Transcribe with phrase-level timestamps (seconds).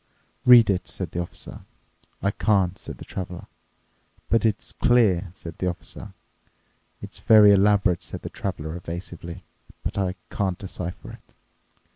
[0.47, 1.59] "Read it," said the Officer.
[2.23, 3.45] "I can't," said the Traveler.
[4.29, 6.15] "But it's clear," said the Officer."
[7.03, 9.43] "It's very elaborate," said the Traveler evasively,
[9.83, 11.35] "but I can't decipher it."